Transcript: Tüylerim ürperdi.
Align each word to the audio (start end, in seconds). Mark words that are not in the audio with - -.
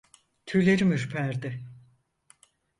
Tüylerim 0.45 0.91
ürperdi. 0.91 1.65